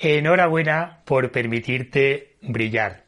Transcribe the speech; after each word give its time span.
Enhorabuena 0.00 1.00
por 1.04 1.32
permitirte 1.32 2.36
brillar. 2.40 3.02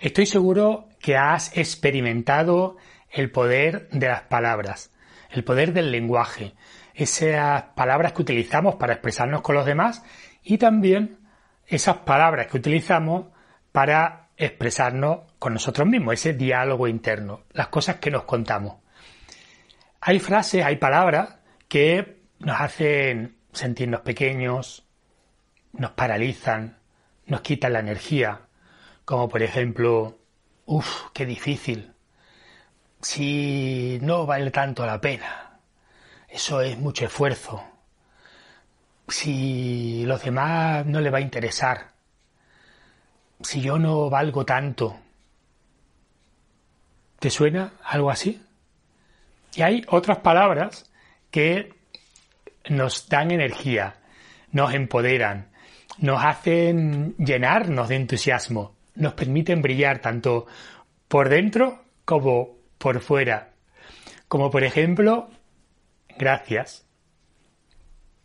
Estoy 0.00 0.26
seguro 0.26 0.88
que 0.98 1.16
has 1.16 1.56
experimentado 1.56 2.76
el 3.08 3.30
poder 3.30 3.88
de 3.90 4.08
las 4.08 4.22
palabras, 4.22 4.92
el 5.30 5.44
poder 5.44 5.72
del 5.72 5.92
lenguaje, 5.92 6.54
esas 6.92 7.62
palabras 7.76 8.14
que 8.14 8.22
utilizamos 8.22 8.74
para 8.74 8.94
expresarnos 8.94 9.42
con 9.42 9.54
los 9.54 9.64
demás 9.64 10.02
y 10.42 10.58
también 10.58 11.20
esas 11.68 11.98
palabras 11.98 12.48
que 12.48 12.56
utilizamos 12.56 13.26
para 13.70 14.30
expresarnos 14.36 15.20
con 15.38 15.52
nosotros 15.52 15.86
mismos, 15.86 16.14
ese 16.14 16.32
diálogo 16.32 16.88
interno, 16.88 17.44
las 17.52 17.68
cosas 17.68 17.96
que 17.96 18.10
nos 18.10 18.24
contamos. 18.24 18.78
Hay 20.00 20.18
frases, 20.18 20.64
hay 20.64 20.76
palabras 20.78 21.36
que 21.68 22.22
nos 22.40 22.60
hacen 22.60 23.36
sentirnos 23.52 24.00
pequeños, 24.00 24.87
nos 25.72 25.90
paralizan, 25.92 26.78
nos 27.26 27.40
quitan 27.42 27.72
la 27.72 27.80
energía, 27.80 28.40
como 29.04 29.28
por 29.28 29.42
ejemplo, 29.42 30.18
uff, 30.66 31.10
qué 31.12 31.26
difícil, 31.26 31.92
si 33.00 33.98
no 34.02 34.26
vale 34.26 34.50
tanto 34.50 34.84
la 34.84 35.00
pena, 35.00 35.60
eso 36.28 36.60
es 36.60 36.78
mucho 36.78 37.06
esfuerzo, 37.06 37.64
si 39.08 40.04
los 40.04 40.22
demás 40.22 40.84
no 40.86 41.00
le 41.00 41.10
va 41.10 41.18
a 41.18 41.22
interesar, 41.22 41.92
si 43.40 43.60
yo 43.60 43.78
no 43.78 44.10
valgo 44.10 44.44
tanto, 44.44 44.98
¿te 47.18 47.30
suena 47.30 47.72
algo 47.84 48.10
así? 48.10 48.42
Y 49.54 49.62
hay 49.62 49.84
otras 49.88 50.18
palabras 50.18 50.90
que 51.30 51.74
nos 52.68 53.08
dan 53.08 53.30
energía, 53.30 53.96
nos 54.52 54.74
empoderan, 54.74 55.50
nos 55.98 56.24
hacen 56.24 57.14
llenarnos 57.16 57.88
de 57.88 57.96
entusiasmo, 57.96 58.74
nos 58.94 59.14
permiten 59.14 59.62
brillar 59.62 60.00
tanto 60.00 60.46
por 61.08 61.28
dentro 61.28 61.84
como 62.04 62.56
por 62.78 63.00
fuera. 63.00 63.52
Como 64.28 64.50
por 64.50 64.62
ejemplo, 64.62 65.30
gracias, 66.18 66.86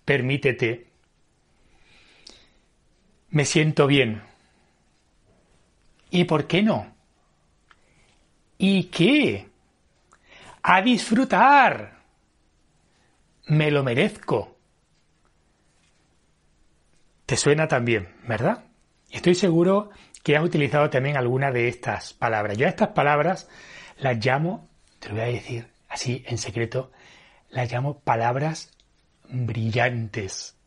permítete, 0.05 0.87
me 3.29 3.45
siento 3.45 3.87
bien. 3.87 4.21
¿Y 6.11 6.25
por 6.25 6.45
qué 6.45 6.61
no? 6.61 6.93
¿Y 8.59 8.83
qué? 8.85 9.49
A 10.61 10.81
disfrutar. 10.81 12.03
Me 13.47 13.71
lo 13.71 13.83
merezco. 13.83 14.52
Te 17.33 17.37
suena 17.37 17.67
también, 17.67 18.09
¿verdad? 18.27 18.65
Estoy 19.09 19.33
seguro 19.33 19.89
que 20.21 20.37
has 20.37 20.43
utilizado 20.43 20.91
también 20.91 21.17
alguna 21.17 21.49
de 21.49 21.67
estas 21.67 22.13
palabras. 22.13 22.59
Yo 22.59 22.67
a 22.67 22.69
estas 22.69 22.89
palabras 22.89 23.49
las 23.97 24.23
llamo, 24.23 24.69
te 24.99 25.09
lo 25.09 25.15
voy 25.15 25.23
a 25.23 25.27
decir 25.29 25.67
así 25.89 26.23
en 26.27 26.37
secreto, 26.37 26.91
las 27.49 27.71
llamo 27.71 28.01
palabras 28.01 28.69
brillantes. 29.27 30.59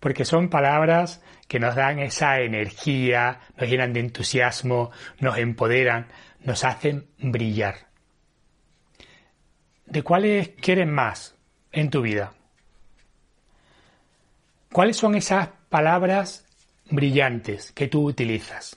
Porque 0.00 0.24
son 0.24 0.48
palabras 0.48 1.22
que 1.46 1.60
nos 1.60 1.76
dan 1.76 2.00
esa 2.00 2.40
energía, 2.40 3.42
nos 3.56 3.70
llenan 3.70 3.92
de 3.92 4.00
entusiasmo, 4.00 4.90
nos 5.20 5.38
empoderan, 5.38 6.08
nos 6.40 6.64
hacen 6.64 7.06
brillar. 7.18 7.86
¿De 9.86 10.02
cuáles 10.02 10.48
quieres 10.60 10.88
más 10.88 11.36
en 11.70 11.88
tu 11.88 12.02
vida? 12.02 12.32
¿Cuáles 14.72 14.96
son 14.96 15.14
esas 15.14 15.50
palabras 15.70 16.44
brillantes 16.90 17.70
que 17.70 17.86
tú 17.86 18.04
utilizas? 18.04 18.76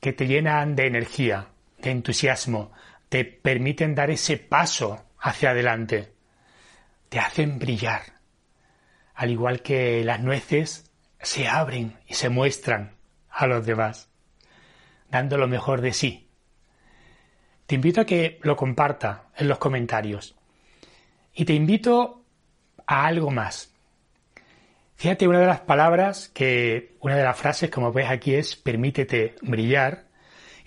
Que 0.00 0.14
te 0.14 0.26
llenan 0.26 0.74
de 0.74 0.86
energía, 0.86 1.48
de 1.78 1.90
entusiasmo, 1.90 2.72
te 3.10 3.26
permiten 3.26 3.94
dar 3.94 4.10
ese 4.10 4.38
paso 4.38 5.04
hacia 5.18 5.50
adelante, 5.50 6.14
te 7.10 7.18
hacen 7.18 7.58
brillar. 7.58 8.00
Al 9.14 9.30
igual 9.30 9.60
que 9.60 10.02
las 10.02 10.20
nueces 10.20 10.90
se 11.20 11.46
abren 11.46 11.98
y 12.08 12.14
se 12.14 12.30
muestran 12.30 12.96
a 13.28 13.46
los 13.46 13.66
demás, 13.66 14.08
dando 15.10 15.36
lo 15.36 15.46
mejor 15.46 15.82
de 15.82 15.92
sí. 15.92 16.30
Te 17.66 17.74
invito 17.74 18.00
a 18.00 18.06
que 18.06 18.40
lo 18.42 18.56
comparta 18.56 19.28
en 19.36 19.46
los 19.46 19.58
comentarios. 19.58 20.34
Y 21.34 21.44
te 21.44 21.52
invito 21.52 22.24
a 22.86 23.06
algo 23.06 23.30
más. 23.30 23.74
Fíjate, 25.00 25.26
una 25.26 25.40
de 25.40 25.46
las 25.46 25.60
palabras 25.60 26.28
que, 26.28 26.96
una 27.00 27.16
de 27.16 27.24
las 27.24 27.38
frases, 27.38 27.70
como 27.70 27.90
ves 27.90 28.10
aquí, 28.10 28.34
es 28.34 28.54
permítete 28.54 29.34
brillar 29.40 30.10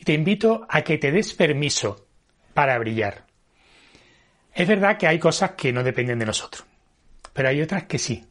te 0.04 0.14
invito 0.14 0.66
a 0.70 0.82
que 0.82 0.98
te 0.98 1.12
des 1.12 1.34
permiso 1.34 2.08
para 2.54 2.78
brillar. 2.78 3.26
Es 4.54 4.68
verdad 4.68 4.98
que 4.98 5.08
hay 5.08 5.20
cosas 5.20 5.52
que 5.52 5.72
no 5.72 5.84
dependen 5.84 6.20
de 6.20 6.26
nosotros, 6.26 6.66
pero 7.34 7.50
hay 7.50 7.62
otras 7.62 7.84
que 7.84 7.98
sí. 7.98 8.26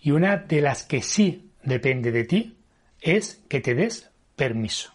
Y 0.00 0.12
una 0.12 0.36
de 0.36 0.60
las 0.60 0.84
que 0.84 1.02
sí 1.02 1.52
depende 1.62 2.12
de 2.12 2.24
ti 2.24 2.58
es 3.00 3.42
que 3.48 3.60
te 3.60 3.74
des 3.74 4.10
permiso, 4.36 4.94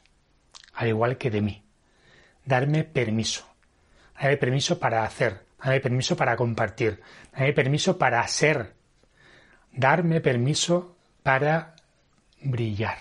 al 0.73 0.89
igual 0.89 1.17
que 1.17 1.29
de 1.29 1.41
mí. 1.41 1.63
Darme 2.43 2.83
permiso. 2.83 3.47
Darme 4.19 4.37
permiso 4.37 4.79
para 4.79 5.03
hacer, 5.03 5.45
darme 5.63 5.81
permiso 5.81 6.15
para 6.15 6.35
compartir, 6.35 7.01
darme 7.33 7.53
permiso 7.53 7.97
para 7.97 8.25
ser, 8.27 8.73
darme 9.75 10.21
permiso 10.21 10.95
para 11.23 11.75
brillar. 12.41 12.97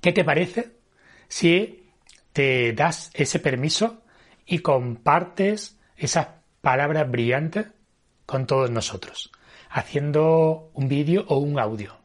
¿Qué 0.00 0.12
te 0.12 0.24
parece 0.24 0.72
si 1.28 1.90
te 2.32 2.72
das 2.72 3.10
ese 3.14 3.38
permiso 3.38 4.02
y 4.46 4.58
compartes 4.58 5.78
esas 5.96 6.28
palabras 6.60 7.10
brillantes 7.10 7.66
con 8.26 8.46
todos 8.46 8.70
nosotros, 8.70 9.30
haciendo 9.70 10.70
un 10.74 10.88
vídeo 10.88 11.24
o 11.28 11.38
un 11.38 11.58
audio. 11.58 11.96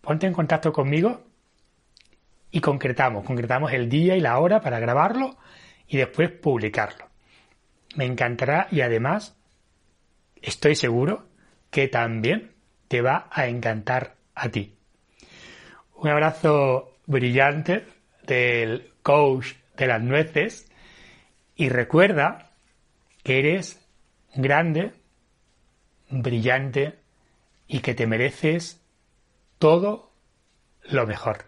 Ponte 0.00 0.26
en 0.26 0.32
contacto 0.32 0.72
conmigo 0.72 1.22
y 2.50 2.60
concretamos, 2.60 3.24
concretamos 3.24 3.72
el 3.72 3.88
día 3.88 4.16
y 4.16 4.20
la 4.20 4.38
hora 4.38 4.60
para 4.60 4.80
grabarlo 4.80 5.36
y 5.86 5.96
después 5.96 6.30
publicarlo. 6.30 7.06
Me 7.96 8.04
encantará 8.04 8.68
y 8.70 8.80
además 8.80 9.36
estoy 10.42 10.74
seguro 10.74 11.28
que 11.76 11.88
también 11.88 12.52
te 12.88 13.02
va 13.02 13.28
a 13.30 13.48
encantar 13.48 14.14
a 14.34 14.48
ti. 14.48 14.78
Un 15.96 16.08
abrazo 16.08 16.96
brillante 17.04 17.84
del 18.26 18.94
coach 19.02 19.48
de 19.76 19.86
las 19.86 20.00
nueces 20.00 20.72
y 21.54 21.68
recuerda 21.68 22.50
que 23.22 23.40
eres 23.40 23.86
grande, 24.34 24.94
brillante 26.08 26.98
y 27.68 27.80
que 27.80 27.94
te 27.94 28.06
mereces 28.06 28.80
todo 29.58 30.14
lo 30.84 31.06
mejor. 31.06 31.44